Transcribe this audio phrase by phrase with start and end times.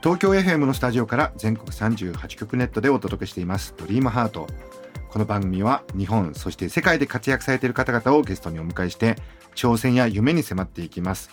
[0.00, 3.74] 東京 FM のスタジオから全国38局ネットでお届けしています。
[3.76, 4.46] ドリームハート。
[5.10, 9.16] この番組は日本そして世界で活躍されている方々をゲストにお迎えして
[9.56, 11.30] 挑戦や夢に迫っていきます。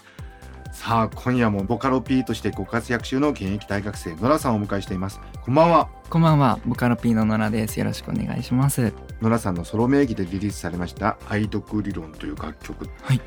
[0.72, 5.20] さあ今夜もボカロ P としてご活躍中の現役大学生ノラさんをお迎えしています。
[5.44, 5.88] こんばんは。
[6.10, 7.77] こんばんは、ボカロ P の野良です。
[7.77, 8.94] よろしくお願いします。
[9.22, 12.90] ノラさんのソロ名義でリリースされました「愛読理論」という楽曲。
[13.04, 13.22] はい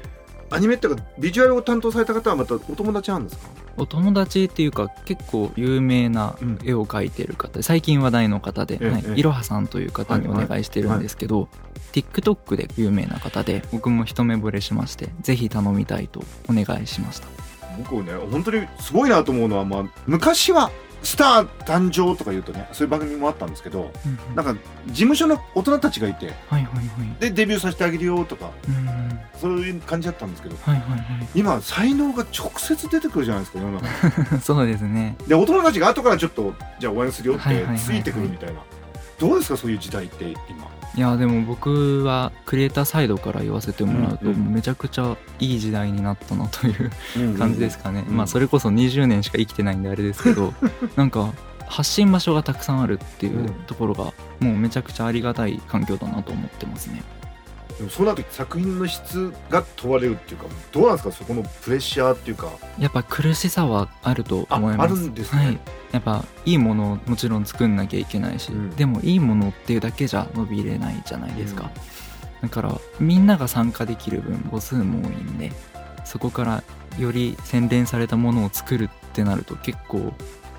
[0.50, 3.48] アニメっていうかビジュアルを担当された方はまたお友達なんですか？
[3.76, 6.58] お友達っていうか、結構有名なうん。
[6.64, 9.20] 絵を描いてる方、最近話題の方で、ええはいええ。
[9.20, 11.48] いろはさんという方にお願いしてるんですけど、
[11.92, 17.28] TikTok で有名な方で、僕も一目惚れしまして、ぜひ頼みたいとお願いしました。
[17.78, 23.92] 僕ね本当にすごいなと思うのは、まあ、昔はスター誕生とか言うとねそういう番組もあったんですけど
[24.34, 24.54] なんか
[24.86, 27.20] 事務所の大人たちがいてはいはいはい。
[27.20, 30.82] でデビューさせてあげるよとかうんはいそういう感じだったんですけどはいは
[31.34, 34.38] 今才能が直接出てくるじゃないですか世の中。
[34.42, 35.16] そうですね。
[35.28, 38.60] で大人たちが後からちょっとじゃあ応援するよってはいはいはいはいついてくるみたいな
[39.20, 40.77] どうですかそういう時代って今？
[40.98, 46.90] いやでも僕はクリエイターサイドから言わせてもらうと、めちゃくちゃいい時代になったなという
[47.38, 48.16] 感じですかね、うん。
[48.16, 50.52] まあそれこそ20年しか生きてないんであれですけど
[50.96, 51.32] なんか
[51.68, 57.00] 発信場所がたくさんあるっていうところがもうめちゃくちゃありがたい環境だなと思ってますね
[57.78, 62.50] でもそうなると作品の質が問われるっていうかどうなんですかそこのプレッシャーっていうか。
[62.78, 64.80] やっぱ苦しさはあると思います。
[64.80, 65.44] ああるんですね。
[65.44, 65.58] はい、
[65.92, 68.70] やっぱいいものをもちろん作んなきゃいけないし、うん。
[68.70, 71.70] でもいいものっていうだけじゃ伸びれないじゃないですか、
[72.42, 75.52] だからみんなが参加できる分母数も多いんで
[76.04, 76.64] そこから
[76.98, 80.12] より洗練されたものを作るってなると結構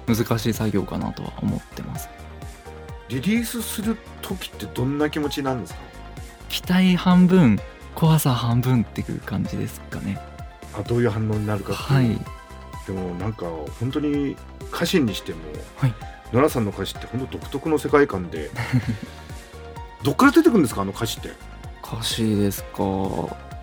[0.08, 2.08] 難しい作業かなとは思ってます。
[3.10, 5.80] リリースする時ってどんな気持ちなんですか？
[6.50, 7.60] 期待半分
[7.96, 10.20] 怖さ半分っていう感じですかね。
[10.78, 12.10] あどういう反応になるかっていう。
[12.10, 12.20] はい。
[12.88, 13.46] でもなんか
[13.80, 14.36] 本当に
[14.74, 15.40] 歌詞にしても、
[15.78, 15.94] はい。
[16.34, 18.52] ノラさんの歌詞って本当独特の世界観で
[20.04, 21.32] どっから出てくるんですかあの歌詞って？
[21.84, 22.84] 歌詞ですか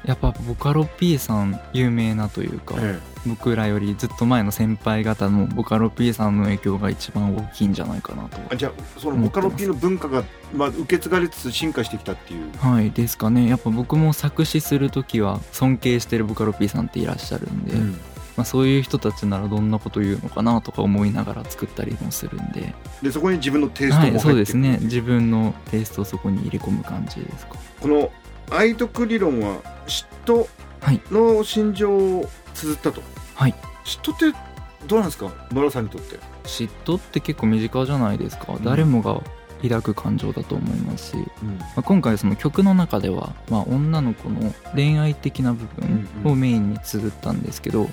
[0.06, 8.56] やっぱボカロ P さん有名なというか、え僕らよりずっと前の先輩方のボカロ P さんの影響が一番大きいんじゃないかなと。
[8.56, 10.24] じゃあそのボカロ P の文化が、
[10.54, 12.52] まあ、受け継がれつつ進化してきたっていう。
[12.58, 13.48] はいですかね。
[13.48, 18.00] やっぱ僕も作詞する時は尊敬してるボカロ P さんっていらっしゃるんで、うん。
[18.36, 22.74] まあ、そういう人たちならどんなこと言うのかなとか思いながら作ったりもするんで。
[23.02, 24.78] でそこに自分のテイストも入ってはいそうですね。
[24.82, 27.56] 自分のテイストをそこに入れ込む感じですか。
[27.80, 28.12] この
[28.50, 30.46] 愛読理論は嫉妬
[30.80, 31.00] はい。
[31.10, 33.02] の心情を綴ったと、
[33.34, 33.54] はい。
[33.84, 34.38] 嫉妬って
[34.86, 35.30] どうなんですか？
[35.50, 36.18] ノラさんにとって。
[36.44, 38.62] 嫉妬って結構身近じゃないですか、ん。
[38.62, 39.20] 誰もが
[39.62, 41.58] 抱く感情だと思いますし、うん。
[41.58, 46.32] まあ、今回その曲の中では、まあ、女の子の恋愛的な部分うんうん。
[46.32, 47.86] をメインに綴ったんですけど、や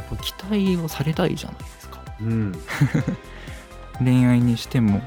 [0.00, 2.02] っぱ期待をされたいじゃないですか。
[2.20, 2.52] うん。
[4.02, 5.00] 恋愛にしても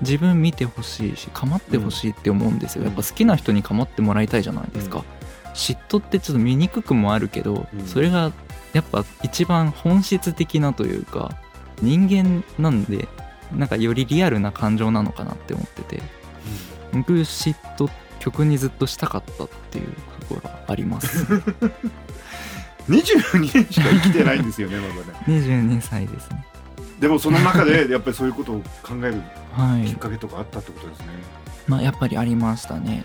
[0.00, 2.88] 自分見てほしいし構ってほしいって思うんですよ、うん。
[2.88, 5.50] やっぱ好きな人に構ってもらいたいじゃないですか、うん。
[5.52, 7.86] 嫉妬ってちょっと見にくくもあるけど、うん。
[7.86, 8.32] それが
[8.72, 11.34] やっぱ一番本質的なというか
[11.80, 13.08] 人間なんで
[13.54, 16.02] なんかよりリアルな感情なのかなって思ってて。
[16.92, 17.90] 僕嫉妬
[18.20, 21.24] 曲にずっとしたかったっていうところがあります。
[22.88, 25.24] 22年しか生きてないんですよねまだね。
[25.26, 26.46] 22歳ですね
[27.00, 29.20] でもその中で やっぱりそういうことを考えるきっ
[29.52, 31.06] はいかけとかあったってことですね、
[31.66, 33.04] まあやっぱりありましたね。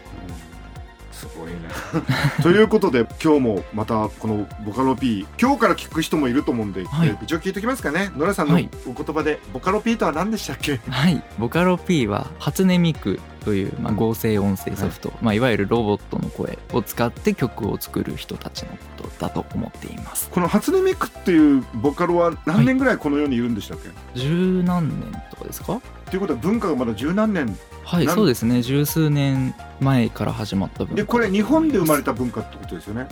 [1.11, 2.01] すごいな
[2.41, 7.09] ということで今日もまたこのボカロ P 今日から聞く人もいると思うんで、はい。
[7.09, 8.11] えー一応聞いておきますかね。
[8.17, 8.67] ノラさんのはい。
[8.87, 10.79] お言葉で、ボカロ P とは何でしたっけ？
[10.89, 15.11] はい、ボカロ P は初音ミクという、まあ、合成音声ソフト、い。
[15.21, 20.29] まあ、いわゆるロボットの声を使って曲を作る人たちのことだと思っています。
[20.29, 23.89] この初音ミクっていうボカロは何年ぐらいこの世にいるんでしたっけ、
[24.19, 25.81] 十何年とかですか？
[26.09, 27.57] ということは文化がまだ十何年。
[27.83, 28.61] はいそうですね。
[28.61, 30.95] 十数年前から始まった文化。
[30.95, 33.07] でこれ日本で生まれた文化ってことですよね？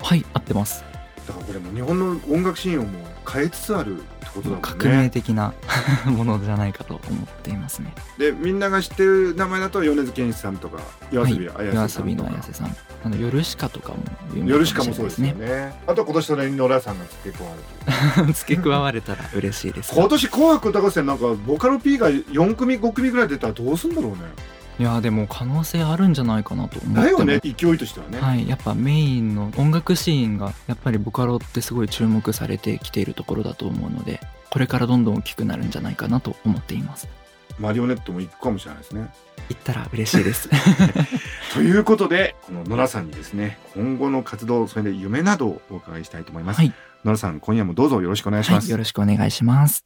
[0.00, 0.84] はい合ってます
[1.26, 5.54] だからこれも日本の音楽シーンをもう変えつつあるってことだもんね革命的な
[6.06, 7.94] ものじゃないかと思っていますね。
[8.18, 10.78] でみんなが知ってる名前だと米津玄師さんとか
[11.10, 12.76] 夜遊びはい、綾瀬さんとか、さん。
[13.04, 13.98] あの、ヨルシカとかも
[14.34, 15.56] 有名かもしれかもそうですよないですね。
[15.56, 19.92] ねあと今年それにノラさんが付け加わる 付け加われたら嬉しいです。
[19.94, 24.18] 今年紅白歌合戦なんかボカロ P が4組5組ぐらい出たらどうすんだろうね
[24.78, 37.08] いや、でも可能性あるんじゃないかなと思ってだよね勢いとしてはね、はい、やっぱメインの音楽シーンがやっぱりボカロってすごい注目されてきているところだと思うのでこれからどんどん大きくなるんじゃないかなと思っています。
[37.58, 39.12] マリオネットも行くかもしれないですね。
[39.48, 40.48] 言ったら嬉しいです。
[41.54, 46.72] ということでこのノラさんにですね今後の活動それで夢などをお伺いしたいと思います、はい、
[47.04, 49.84] ノラさん今夜もどうぞよろしくお願いします、はい、よろしくお願いします。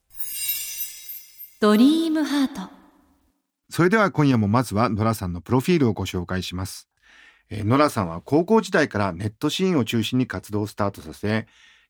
[1.60, 2.70] ドリームハート
[3.70, 6.88] それでは今夜もまずはノラさんのプロフィールをご紹介します。
[7.50, 11.46] えーノラさんは高校時代からネットシーンを中心に活動をスタートさせ、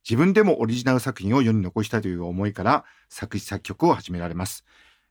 [0.08, 4.64] 自分でもオリジナル作品を世に残したという思いから作詞作曲を始められます。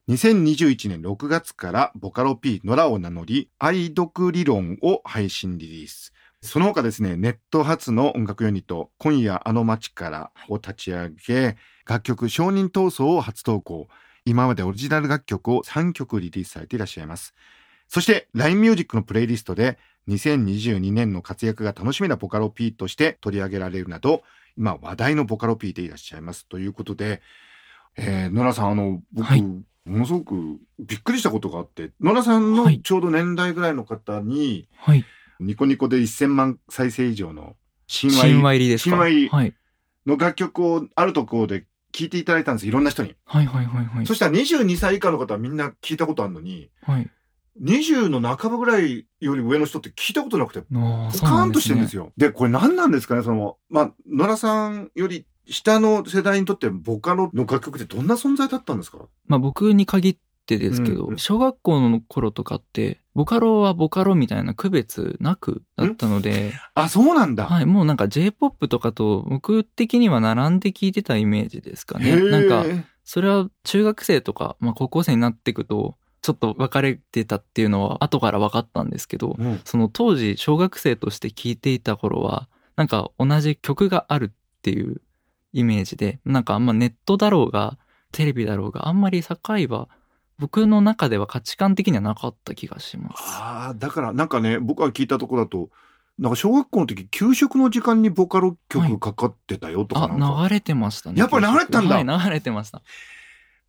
[0.10, 6.14] 2021年6月からボカロ P ノラを名乗り、愛読理論を配信リリース。
[6.42, 13.88] その他ですね、ネット初の音楽ユニット、今夜あの街からを立ち上げ、楽曲承認闘争を初投稿。
[14.30, 17.34] 今までオリジナル楽曲を3曲リリースされていらっしゃいます。
[17.88, 19.78] そして LINE ミュージックのプレイリストで
[20.10, 24.24] 2022年の活躍が楽しみなボカロ P として取り上げられるなど、
[24.58, 26.46] 今話題のボカロ P でいらっしゃいます。
[26.48, 27.22] ということで、
[27.98, 29.42] えー、野良さん、あの、僕、はい。
[29.42, 32.82] ものすごくびっくりしたことがあって、野良さんのはい。
[32.82, 35.06] ちょうど年代ぐらいの方に、はい。
[35.40, 38.90] ニコニコで1000万再生以上の新新話話入りですか？
[38.90, 39.54] 新話入りはい。
[40.06, 41.66] の楽曲をあるところで
[41.98, 42.68] 聞いていただいたんです。
[42.68, 43.16] いろんな人に。
[43.26, 44.06] はいはいはいはい。
[44.06, 47.10] そしたら22歳以下の方はみんな聞いたことあるのに、はい。
[47.60, 52.12] 20の半ばぐらいより上の人って聞いたことなくて、ポカーンとしてるんですねよ。
[52.16, 53.24] で、これ何なんですかね？
[53.24, 59.00] その、まあ、野良さんより下の世代にとってボカロの楽曲ってどんな存在だったんですか？
[59.26, 61.18] まあ僕に限ってですけど、うんうん。
[61.18, 67.48] 小学校の頃とかってボカロはボカロみたいな区別なくだったので、 あ、そうなんだ。
[67.48, 72.16] はい、もうなんか J-POP とかと僕的には並んで聞いてたイメージですかね。
[72.30, 72.64] なんか、
[73.04, 85.02] それは中学生とか、まあ高校生になっていくと、ちょっと分かれてたっていうのは後から分かったんですけど、うんその当時小学生として聞いていた頃は、なんか同じ曲があるっていう
[85.54, 87.80] イメージで、なんかあんまネットだろうが、
[88.12, 89.90] テレビだろうが、あんまり境は
[90.40, 93.24] 僕の中では価値観的にはなかった気がします。
[93.24, 95.70] ああ、だからなんかね、僕が聞いたところだと、
[96.20, 101.20] なんか小学校の時、給食の時間にボカロ曲かかってたよとかあ、なんか、流れてましたね。
[101.20, 102.82] やっぱり流れてたんだはい、流れてました。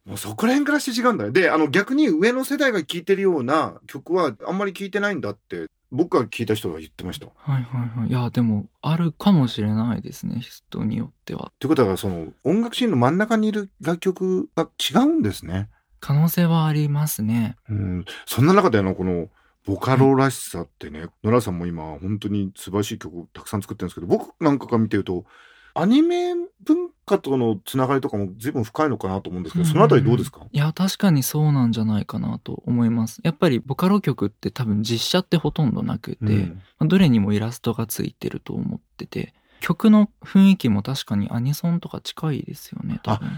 [0.05, 1.33] もうそこら辺からして違うんだよ。
[1.33, 7.27] で、あの逆に上の世代が聴いてるような曲はあんまり聴いてないんだって、僕が聞いた人が言ってました。
[7.27, 8.09] はいはいはい。
[8.09, 11.53] いや、でも、あるかもしれないですね、人によっては。
[11.59, 15.69] ということは、その音楽シーンの真ん中にいる楽曲が違うんですね。
[16.01, 17.57] 可能性はありますね。
[17.69, 18.05] うん。
[18.27, 19.29] そんな中であの、この、
[19.67, 25.27] ボカロらしさってね、野良さんも今、本当に素晴らしい曲をたくさん作ってるんですけど、僕なんかが見てると、
[25.75, 30.41] アニメ文化とのつながりとかも随分深いのかなと思うんですけど、そのあたりどうですか？
[30.51, 33.21] いや、確かにそうなんじゃないかなと思います。
[33.23, 43.29] やっぱりボカロ曲って多分実写ってほとんどなくて、うんまあどれにもイラストがついてると思ってて、曲の雰囲気も確かにアニソンとか近いですよね、多分。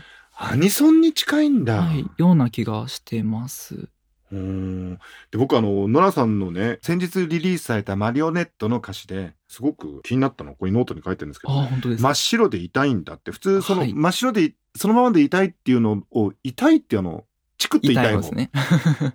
[0.42, 1.82] アニソンに近いんだ。
[1.82, 3.88] はい、ような気がしてます。
[4.32, 4.98] うーん
[5.30, 12.08] で僕あのノラさんのね先日リリースされた「マリオネット」の歌詞ですごく気になったのこれノートに書いてるんですけどあ、本当ですか？
[12.08, 17.24] 真っ白で痛いんだって普通そのはい真っ白でいそのままで痛いっていうのを痛いっていうの
[17.58, 18.50] チクッと痛いのね。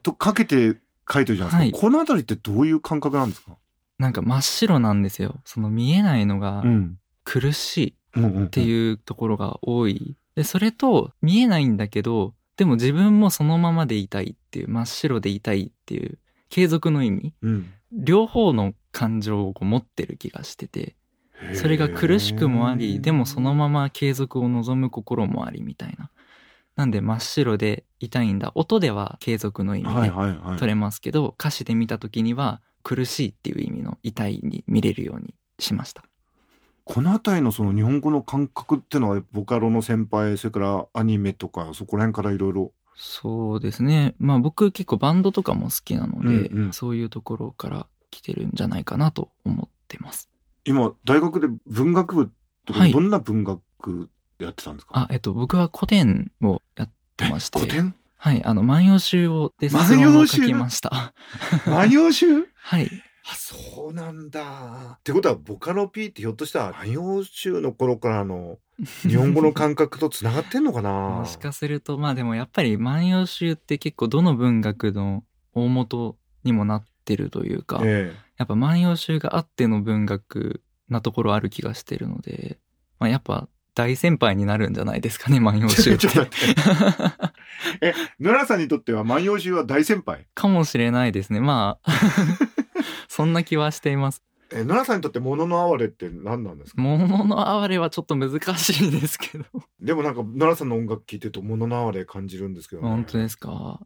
[0.03, 0.77] とかけて
[1.11, 3.57] 書いてるじゃないですか、はいこのあたりってどういう感覚なんですか、
[3.97, 5.39] なんか真っ白なんですよ。
[5.43, 8.19] その見えないのがん苦しい。
[8.19, 10.15] っていうところが多い。
[10.35, 20.95] で、それと見えないんだけど、でも自分もそのままでいたいっていう、真っ白でいたいっていう、継続の意味、うん、両方の感情をこう持ってる気がしてて、
[21.53, 26.09] それが苦しくもあり、でもそのまま継続を望む心もありみたいな。
[26.75, 28.51] なんで真っ白でいたいんだ。
[28.55, 36.03] 音では継続の意味はいで取れますけど、歌詞で見た時には苦しいっていう意味の痛いに見れるようにしました。
[36.85, 44.15] このあたりのその日本語の感覚ってのはボカロの先輩それからアニメとかそこら辺からいろいろそうですね。
[44.19, 50.29] まあ僕結構バンドとかも好きなので、うんうんそういうところから来てるんじゃないかなと思ってます。
[50.63, 52.31] 今大学で文学部
[52.65, 57.95] とかはいどんな文学やってたんですか、あ、えっと、僕は古典をやってまして、古典？
[58.17, 61.13] はい、あの、万葉集をで万葉卒論を集書きました。
[61.65, 62.47] 万葉集？
[62.55, 62.89] はい。
[63.27, 64.97] あそうなんだ。
[64.99, 68.59] ってことはボカロ P ってひょっとしたら万葉集の頃からの
[69.01, 70.91] 日本語の感覚とつながってんのかな？
[71.21, 82.59] もしかするとまあでもやっぱり「万葉集」って結構どの文学の大元にもなってるというか、えやっぱ「万葉集」があっての文学なところある気がしてるので、
[82.99, 85.93] まあ、やっぱ大先輩になるんじゃないですかね万葉え集。
[85.95, 86.07] って。
[87.81, 90.27] え野良さんにとっては万葉集は大先輩？
[90.35, 91.39] かもしれないですね。
[91.39, 91.91] まあ
[93.07, 94.21] そんな気はしています。
[94.51, 96.81] え野良さんにとって物の哀れって何なんですか？
[96.81, 99.45] 物の哀れはちょっと難しいですけど。
[99.81, 103.79] でもなんか野良さんの音楽聴いてると物の哀れ感じるんですけどね本当ですか？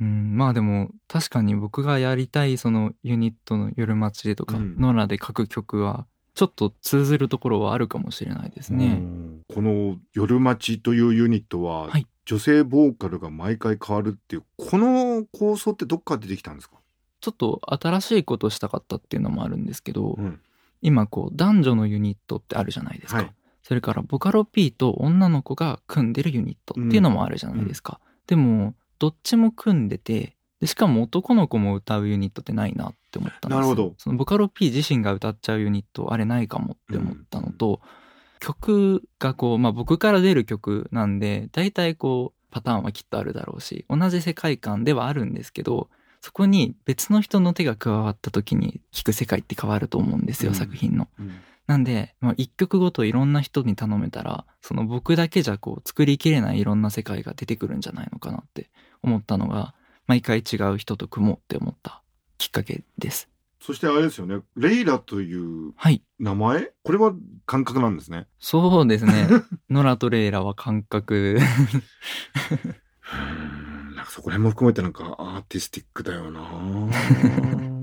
[0.00, 8.88] うん、まあでも確かに僕がやりたいそのユニットの夜祭りとか、うんノラで書く曲はちょっと通ずるところはあるかもしれないですうね。
[8.94, 16.76] んこの「夜待ち」というユニットは、はい女性ボーカルが毎回変わるっていうこの構想ってどっから出てきたんですか、
[17.24, 20.40] ちょっと新しいことしたかったっていうのもあるんですけど、うん。
[20.82, 23.22] 今こう男女のユニットってあるじゃないですか。
[23.22, 23.32] はい。
[23.62, 27.98] それからボカロ P と女の子が組んでるユニットっていうのもあるじゃないですか。
[28.26, 33.56] でもどっちも組んでてでしかも男の子も歌うユニットってないなって思ったんですよ。
[33.56, 33.94] なるほど。
[33.96, 37.80] そのボカロ P 自身が歌っちゃうユニットあれないかもって思ったのと、
[38.40, 45.88] 曲がこう、まあ、僕から出る曲なんで大体こうパターンはきっとあるだろうし同じ世界観ではあるんですけど
[46.24, 51.06] そこに別の人の手が加わった時に聴く世界って変わると思うんですよ、うん作品の。
[51.18, 51.32] うん
[51.66, 58.68] なんで、まあ、一曲ごといろんな人に頼めたらその僕だけじゃこう作りきれないいろんな世界が出てくるんじゃないのかなって
[59.02, 59.74] 思ったのが
[60.06, 62.02] 毎回違う人と組もうって思った
[62.36, 63.30] きっかけです。
[63.60, 66.70] そしてあれですよねレイラというはい名前？
[66.82, 67.14] これは
[67.46, 69.26] 感覚なんですねそうですね。
[69.70, 71.38] ノラとレイラは感覚。
[74.04, 76.42] うんなんかそこら辺も含めてなんかアーティスティックだよな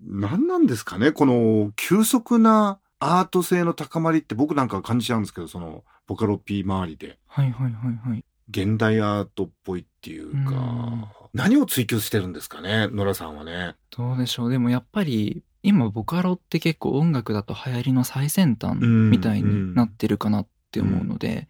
[0.00, 1.12] 何なんですかね？
[1.12, 8.24] この急速なアート性の高まりって僕なんか感じちゃうんですけどそのボカロ P 周りではいはいはいはい。
[8.50, 12.88] 現代アートっぽいっていうかうん何を追求してるんですかね？
[12.92, 13.74] ノラさんはね。
[13.96, 14.50] どうでしょう？
[14.50, 21.48] でもやっぱり今ボカロって結構音楽だと流行りの最先端うんみたいになってるかなって思うので、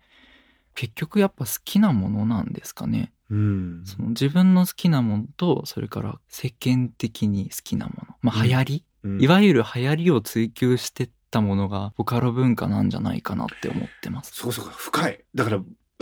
[0.75, 3.12] 結局やっぱ好きなものなんですかね。
[3.31, 8.14] うんその自分の好きなものとそれから世間的に好きなもの。
[8.23, 14.33] まあうん流行り、うんいわゆる流行りを追求してったものがボカロ文化なんじゃないかなって思ってます。
[14.35, 15.59] そうそうか深いだから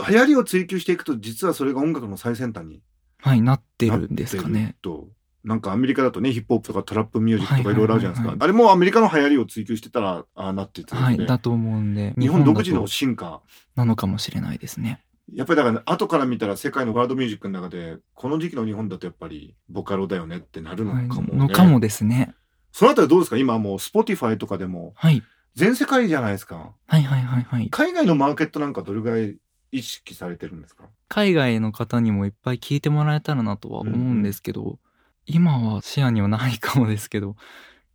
[0.09, 2.81] 流行りを追求していくと実はそれが音楽の最先端に
[3.19, 4.75] はい、なってなるんですかね。
[4.81, 5.07] と
[5.43, 12.13] なんかアメリカだとねヒップホップとかトラップミュージックとかはいいろいろあるじゃないですか、はいあれもアメリカの流行りを追求してたらああなってたんはい、だと思うんで。
[12.17, 13.41] 日本独自の進化
[13.75, 15.01] なのかもしれないですね。
[15.33, 22.33] やっぱりだから後から見たら世界のワールドミュージックの中でこの時期の日本だとやっぱりボカロだよねってなるのはいかも、ねのかもですね。
[22.71, 23.37] そのあたりどうですか？
[23.37, 25.23] 今もう Spotify とかでもはい。
[25.55, 27.69] 全世界じゃないですかはいはいはいはい。
[27.69, 29.37] 海外のマーケットなんかどれぐらい
[29.71, 30.85] 意識されてるんですか？
[31.09, 34.79] 海外の方にもいっぱい聞いてもらえたらなとは思うんですけど、
[35.25, 37.35] 今は視野にはないかもですけど、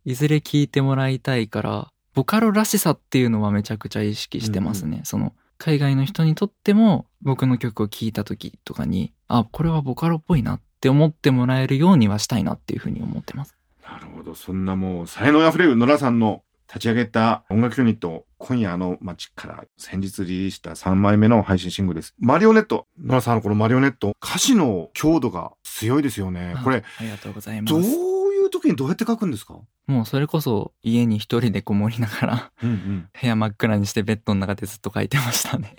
[0.05, 5.01] いずれ聞いてもらいたいから、ボカロらしさっていうのはめちゃくちゃ意識してますね。
[5.03, 13.55] その、海外の人にとっても僕の曲を聴いた時とかに、あ、これはボカロっぽいなって思ってもらえるようにはしたいなっていうふうに思ってます。
[13.83, 22.13] なるほどそんなもう才能あふれる野良さんの立ち上げた音楽ユニット今夜の街から先日リリースした3枚目の配信シングルです。
[22.19, 22.85] マリオネット。
[23.03, 26.55] 野良さんのこのマリオネット歌詞の強度が強いですよね。
[26.63, 27.73] これありがとうございます。
[27.73, 27.83] どう。
[28.29, 29.59] いう時にどうやって書くんですか？
[29.87, 33.09] もうそれこそ家に一人でこもりながらうんうん。
[33.19, 35.75] 部屋真っ暗にしてベッドの中でずっと書いてましたね。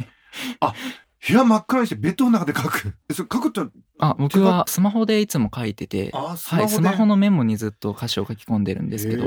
[1.27, 2.95] 部屋真っ暗にしてベッドの中で書く？
[3.09, 3.61] えそれ書くって
[4.01, 9.25] あ、僕はスマホでいつも書いてて、あスはい、マホで、スマホのメモにずっと歌詞を書き込んでるんですけど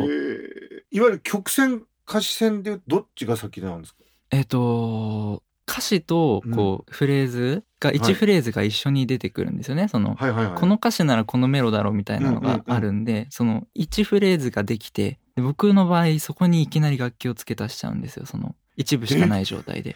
[0.94, 4.04] いわゆる曲線歌詞線でどっちが先なんですか？
[4.30, 8.00] えっ、と、歌詞とこう、フレーズが、はい。
[8.00, 9.88] 1フレーズが一緒に出てくるんですよね。
[9.88, 10.56] その、はいはいはい。
[10.56, 18.28] この歌詞ならこのメロだろうみたいなのがあるんで、その1フレーズができて、で僕の場合そこにいきなり楽器を付け足しちゃうんですよ。
[18.28, 19.96] その一部しかない状態で。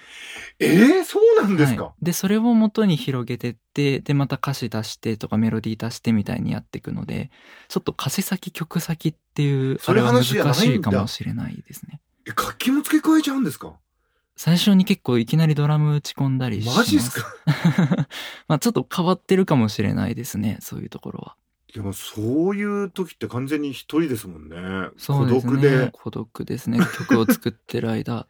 [0.60, 7.30] えー、そうなんですか、はい、でそれを元に広げてってでまた歌詞足してとかメロディー足してみたいにやっていくので
[7.68, 10.32] ちょっと歌詞先曲先っていうそれは難し
[10.76, 12.02] いかもしれないですね。
[12.26, 13.74] え楽器も付け加えちゃうんですか？
[14.36, 17.28] 最初に結構いきなりドラム打ち込んだりしマジっすか？
[18.48, 21.36] まあちょっと変わってるかもしれないですねそういうところは。
[21.74, 24.90] でもそういう時って完全に一人ですもんね。
[24.98, 25.52] そうですね。
[25.52, 25.90] 孤独で。
[25.92, 26.80] 孤独ですね。
[26.80, 28.26] 曲を作ってる間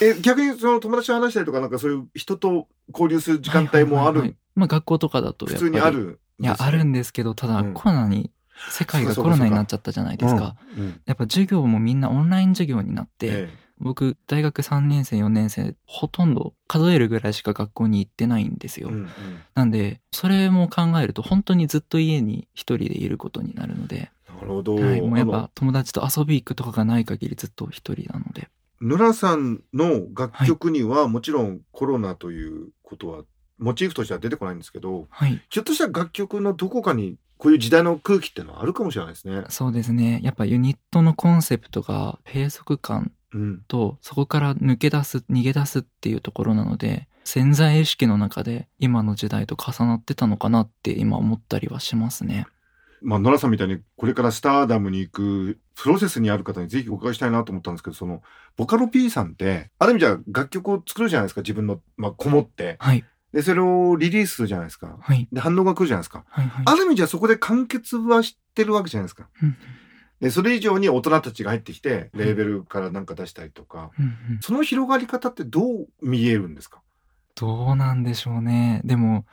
[0.00, 6.18] え逆にその友達と話したりとかなんかそういう人と交流する時間帯もある、はいはいはいまあ学校とかだと普通にある？
[6.40, 8.30] いやあるんですけどただうんコロナに
[8.70, 10.56] 世界がそうかそうかコロナになっちゃったじゃないですか。
[10.76, 11.00] うんうん。
[11.04, 19.08] やっぱ授業もみんなオンライン授業になって、え僕大学3年生4年生ほとんど数えるぐらいしか学校に行ってないんですよ、えうんうん。
[19.54, 24.76] なんでそれも考えると本当にずっと家に一人でいることになるので、なるほど。
[24.76, 28.48] はい、もうやっぱ友達と遊び行くとかがない限りずっと一人なので
[28.80, 33.22] ノラさんの楽曲にはもちろんコロナということは
[33.58, 39.44] モチーフとしては出てこないんですけど、はいひょっとしたら楽曲のどこかにこういう時代の空気っていうのはあるかもしれないですね。
[39.48, 43.62] そうですねやっぱユニットのコンセプトが閉塞感うん。
[43.68, 52.46] とそこから抜け出す逃げ出すっていうところなので潜在意識の中で今の時代と重なってたのかなって今思ったりはしますね
[53.02, 58.22] まあ、ノラさんみたいにこれからスターダムに行くプロセスにある方にぜひお伺いしたいなと思ったんですけど、その、
[58.56, 62.76] ボカロ P さんって、ある意味じゃ楽曲を作るじゃないですか、自分の、まあ、こもって。
[62.78, 64.96] はいで、それをリリースするじゃないですか。
[64.98, 66.24] はいで、反応が来るじゃないですか。
[66.28, 69.28] はいはいある意味じゃそこで完結はしてるわけじゃないですか。
[69.42, 69.56] うん
[70.18, 76.80] で、それ以上に大人たちが入ってきて、レーベルからなんか出したりとか、うんうんその広がり方ってどう見えるんですか？
[77.34, 78.80] どうなんでしょうね。
[78.84, 79.26] でも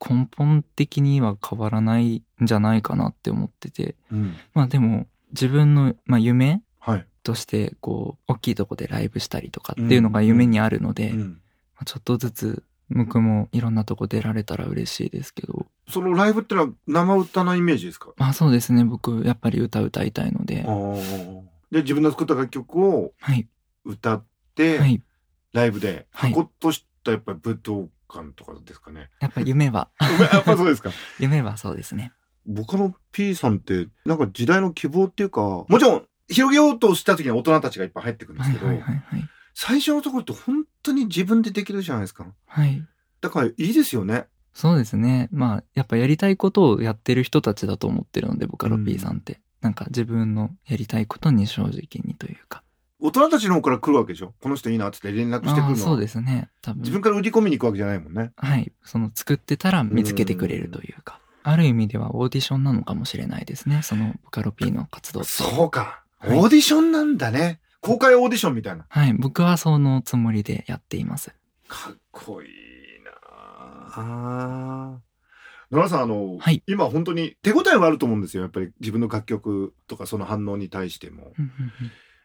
[0.00, 3.94] 根本的には変わらないんじゃないかなって思ってて。
[4.10, 4.34] うん。
[4.54, 7.06] まあでも自分の、まあ、夢はい。
[7.22, 11.12] としてこう大きいとこでライブしたりとかっていうのが夢にあるので、
[11.84, 15.66] ちょっとずつ僕もいろんなとこ出られたら嬉しいですけど。
[15.88, 18.12] そのライブってのは生歌のイメージですか？
[18.16, 18.84] まあそうですね。
[18.84, 20.64] 僕やっぱり歌歌いたいので。
[21.70, 23.46] で、自分の作った楽曲をはい。
[23.84, 25.02] 歌って、はい。
[25.52, 29.10] ライブで、はいほっとしたやっぱり武道館とかですかね。
[29.20, 29.90] やっぱ夢は、
[30.32, 30.90] やっぱそうですか。
[31.18, 32.12] 夢はそうですね。
[32.46, 39.28] ボカロ P さんって、なんか時代の希望っていうか、もちろん、広げようとした時には大人たちがいっぱい入ってくるんではいすけど、はいはいはい。
[39.54, 42.26] 最初のところって本当に自分でできるじゃないですか。
[42.46, 42.86] はい。
[43.20, 44.26] だからいいですよね。
[44.54, 45.28] そうですね。
[45.32, 49.40] まあ、やっぱやりたいことをやってる人たちだと思ってるので、ボカロ P さんって。
[49.60, 52.62] なんか自分のやりたいことに正直にというか。
[53.02, 54.34] 大人たちの方から来るわけでしょ？
[54.40, 56.50] この人いいなってって連絡してくるのそうですね。
[56.62, 56.80] 多分。
[56.80, 58.32] 自分から売り込みに行くわけじゃないもんね。
[58.36, 58.72] はい。
[58.84, 61.20] その作ってたら見つけてくれるというか。
[61.42, 63.80] ある意味ではオーディションなのかもしれないですね。
[63.82, 65.24] そのボカロ P の活動。
[65.24, 66.02] そうか。
[66.18, 67.60] はいオーディションなんだね。
[67.80, 68.84] 公開オーディションみたいな。
[68.88, 69.14] はい。
[69.14, 71.32] 僕はそのつもりでやっています。
[71.66, 72.48] かっこいい
[73.02, 73.10] な
[73.94, 74.98] あ
[75.70, 78.42] 野良さん、あの、はい今本当に手応えはあると思うんですよ。
[78.42, 81.32] やっぱり自分の楽曲とかその反応に対しても。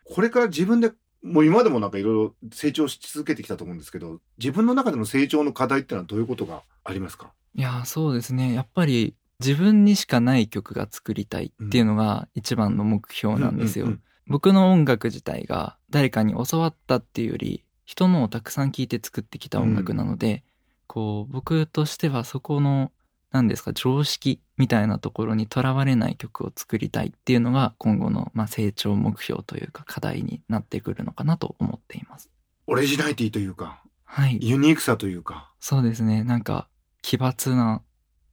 [0.08, 0.91] うんうんうんこれから自分で、
[1.24, 7.32] もう今までもなんかいろいろ成長し続けてきたと思うんですけど、自分の中での成長の課題ってのはどういうことがありますか？
[7.56, 8.54] いやーそうですね。
[8.54, 20.44] やっぱり自分にしかない曲が作りたいっていうのが一番の目標なんですよ、うんうん僕の音楽自体が誰かに教わったっていうより人のをたくさん聴いて作ってきた音楽なので、
[20.88, 22.91] こう僕としてはそこの
[23.32, 32.30] 何ですか常識みたいなところにとらわれない曲を作りたいっていうのが今後の、まあ、成長目標というか課題になってくるのかなと思っています
[32.68, 35.52] オリジナリティというか、はいユニークさというか。
[35.60, 36.68] そうですねなんか
[37.02, 37.84] 奇抜なっ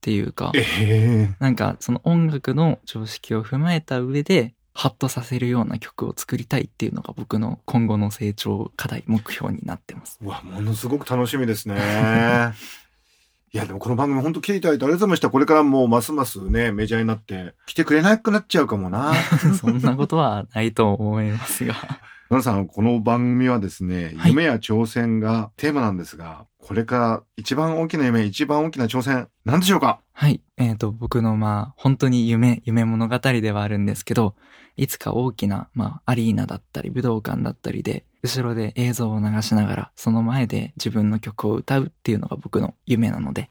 [0.00, 10.18] ていうかええなんかその音楽の常識を踏まえた上でハッとさせるような曲を作りたいっていうのが僕の今後の成長課題目標になってます。
[10.22, 11.76] うわ、ものすごく楽しみですね。
[13.54, 15.28] いや、でもこの番組本当来ていただいてありがとうございました。
[15.28, 19.12] これからもうますますね、メジャーになって、来てくれなくなっちゃうかもな。
[19.60, 21.74] そんなことはないと思いますが。
[22.30, 30.00] 野田さん、この番組はですね、はい夢や挑戦がテーマなんですが、これから一番大きな夢、一番大きな挑戦、何でしょうか？
[30.14, 30.40] はい。
[30.56, 34.34] えっ、と、僕のまあ本当に夢、夢物語ではあるんですけど、
[34.76, 43.50] いつか大きなまあアリーナだったり武道館だったりで、後ろで映像を流しながら、その前で自分の曲を歌うっていうのが僕の夢なので、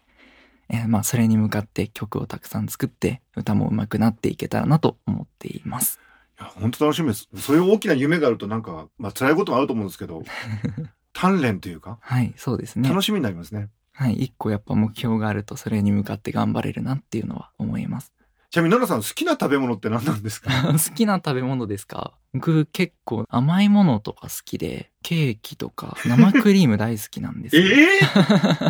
[0.69, 5.99] えーまあそれに向かって曲をたくさん作って、歌も上手くなっていけたらなと思っています。
[6.39, 7.29] いや、本当楽しみです。
[7.35, 10.23] そういう大きな夢があるとなんか、まあ辛いこともあると思うんですけど、
[11.13, 12.87] 鍛錬というか、はい、そうですね。
[12.87, 13.69] 楽しみになりますね。
[13.93, 18.13] はい、一個やっぱ目標があるとそれに向かって頑張れるなっていうのは思います。
[18.51, 20.51] ちなみに、野田さん、好きな食べ物って何なんですか？
[20.73, 22.13] 好きな食べ物ですか？
[22.33, 27.77] 僕結構甘いものとか好きで、ケーキとか生クリーム大好きなんですえよ。
[27.79, 27.99] え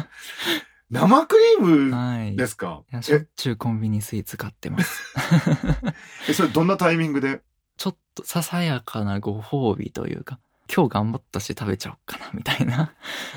[0.92, 2.36] 生クリームはい。
[2.36, 2.84] ですか？
[2.92, 5.02] いやしょっえちゅうコンビニスイーツ買ってます。
[6.30, 7.42] え、それどんなタイミングで？
[7.78, 10.40] ちょっとささやかなご褒美というか、
[10.74, 12.94] 今日頑張ったし食べちゃおうかなみたいな。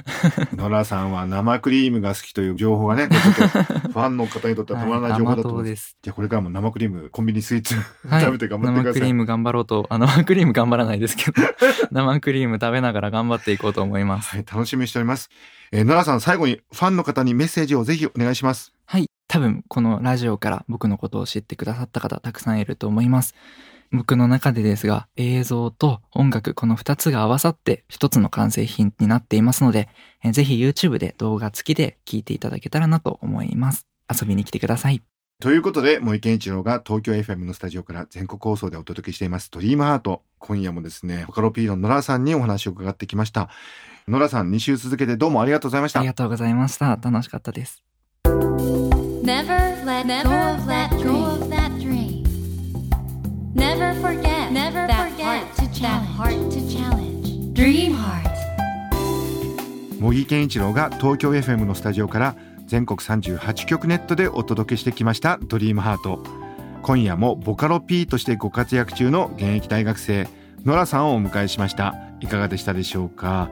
[0.54, 5.64] 野良さんは生クリームが好きという情報がね、 ファンの方にとってはたまらない情報だと思います。
[5.64, 5.96] はい甘党です。
[6.00, 7.74] じゃあこれからも生クリーム、コンビニスイーツ、
[8.08, 9.00] はい食べて頑張ってください。
[9.00, 11.42] 生クリーム頑張ろうと、あ、生クリーム頑張らないですけど、
[11.90, 14.30] 生クリーム食べながら頑張っていこうと思います。
[14.30, 15.28] はい、楽しみにしております。
[15.72, 18.72] えー、野良さん、最後にファンの方にメッセージをぜひお願いします。
[18.86, 19.10] はい。
[19.26, 23.34] 多分このラジオから僕のことを知ってくださった方たくさんいると思います。
[23.94, 29.88] 僕の中でですが映像と音楽この2つが合わさって一つの完成品になっていますので、
[30.24, 33.87] えーぜひ YouTube で動画付きで聞いていただけたらなと思います。
[34.11, 35.02] 遊びに来てください。
[35.40, 40.22] ということで、森健一郎が東京 FM のスタジオから全国放送でお届けしています、ドリームハート。
[40.38, 43.48] 今夜もですね、ボカロ P の野良さんにお話を伺ってきました。
[44.09, 46.09] 野良さん、2週続けてどうもありがとうございましたあり。
[46.09, 46.98] がとうございました。
[47.00, 47.85] 楽しかったです。
[53.76, 54.52] Never forget.
[54.52, 56.06] Never that forget heart to that challenge.
[56.16, 57.54] heart to challenge.
[57.54, 58.30] Dream heart.
[60.00, 66.22] 茂木健一郎が東京 FM のスタジオから全国38局ネットでお届けしてきました「ドリームハート
[66.82, 70.28] 今夜もボカロ P としてご活躍中の現役大学生
[70.64, 73.50] ノラさんをお迎えしましたいかがでしたでしょうか？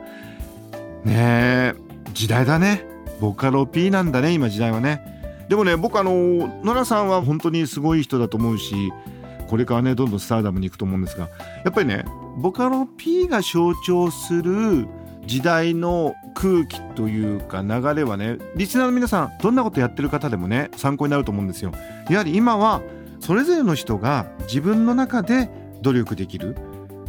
[1.05, 1.75] ねえ
[2.15, 2.85] 時代だね
[3.21, 5.01] ボカロ P なんだね今時代はね
[5.49, 8.93] でもね僕あのノラさんは本当にすごい人だと思うし
[9.53, 11.29] これからねどんどんスターダムに行くと思うんですが
[11.63, 12.07] やっぱりね
[12.39, 14.89] ボカロ P が象徴する
[15.27, 21.71] 時代の空気というか流れはねリスナーの皆さんどんなことやってる方でもね参考になると思うんですよ。
[22.09, 22.81] やはり今は
[23.21, 25.51] それぞれの人が自分の中で
[25.83, 26.57] 努力できる。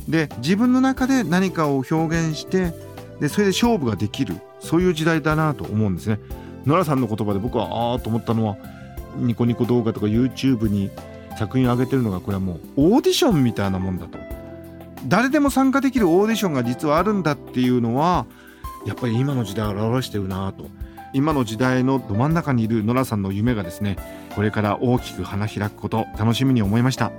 [0.10, 2.73] で自分の中で何かを表現して
[3.21, 4.36] でそれで勝負ができる。
[4.60, 6.19] そういう時代だなと思うんですね。
[6.65, 8.58] ノラさんの言葉で僕はああと思ったのは
[9.15, 10.91] ニコニコ動画とか YouTube に
[11.43, 12.60] 作品を上げてるのがこれはもう
[12.95, 14.17] オーディションみたいなもんだと。
[15.08, 18.25] 誰でも参加できるオーディションが実はあるんだっていうのは
[18.86, 20.67] やっぱり今の時代を表してるなと。
[21.15, 23.97] 今の時代のど真ん中にいるノラさんの夢がですね
[24.34, 27.12] これから大きく花開くこと楽しみに思いました。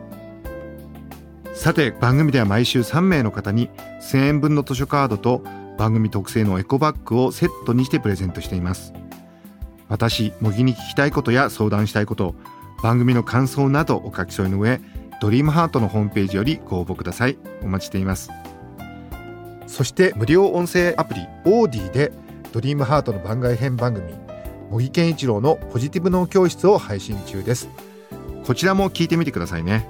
[1.55, 3.69] さて番組では毎週3名の方に
[4.01, 5.45] 1000円分の図書カードと
[5.79, 8.95] 番組特製のエコバッグをセットにしてプレゼントしています。
[9.89, 12.35] 私模擬に聞きたいことや相談したいこと
[12.85, 14.79] 番組の感想などお書き添えの上
[15.19, 17.39] ドリームハートのホームページよりご応募ください。
[17.63, 18.29] お待ちしています。
[19.67, 22.13] そして無料音声アプリオーディで
[22.53, 24.13] ドリームハートの番外編番組
[24.71, 27.71] 茂木健一郎のポジティブ脳教室を配信中です。
[28.45, 29.89] こちらも聞いてみてくださいね。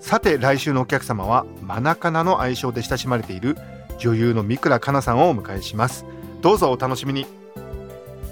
[0.00, 3.56] さて来週のお客様はマナカナの愛称で親しまれている
[3.98, 6.06] 女優の三倉佳奈さんをお迎えします。
[6.40, 7.24] どうぞお楽しみに。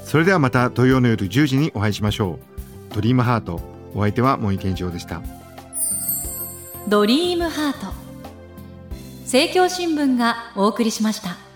[0.04, 2.49] それではまた土曜の夜10時にお会いしましょう。
[2.94, 3.60] ドリームハート。
[3.94, 5.22] お相手は森健一郎でした。
[6.88, 7.92] ドリームハート。
[9.22, 11.49] 政教新聞がお送りしました。